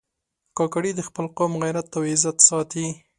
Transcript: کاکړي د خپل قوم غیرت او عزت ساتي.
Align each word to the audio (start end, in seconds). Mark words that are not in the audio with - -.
کاکړي 0.57 0.91
د 0.95 1.01
خپل 1.07 1.25
قوم 1.37 1.51
غیرت 1.63 1.87
او 1.97 2.01
عزت 2.11 2.37
ساتي. 2.47 2.85